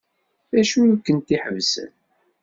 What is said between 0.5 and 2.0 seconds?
D acu ay kent-iḥebsen?